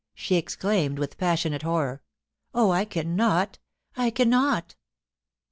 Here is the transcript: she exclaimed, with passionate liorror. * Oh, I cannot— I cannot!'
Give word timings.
she 0.15 0.35
exclaimed, 0.35 0.97
with 0.97 1.19
passionate 1.19 1.61
liorror. 1.61 1.99
* 2.27 2.55
Oh, 2.55 2.71
I 2.71 2.85
cannot— 2.85 3.59
I 4.05 4.09
cannot!' 4.09 4.73